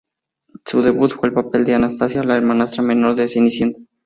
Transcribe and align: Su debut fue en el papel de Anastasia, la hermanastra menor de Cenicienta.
Su 0.65 0.81
debut 0.81 1.11
fue 1.11 1.29
en 1.29 1.37
el 1.37 1.43
papel 1.43 1.63
de 1.63 1.75
Anastasia, 1.75 2.23
la 2.23 2.35
hermanastra 2.35 2.81
menor 2.81 3.13
de 3.13 3.29
Cenicienta. 3.29 3.79